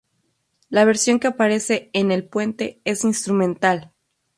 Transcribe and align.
La 0.69 0.83
versión 0.83 1.19
que 1.19 1.27
aparece 1.27 1.91
en 1.93 2.11
"El 2.11 2.23
puente" 2.27 2.81
es 2.85 3.03
instrumental. 3.03 3.91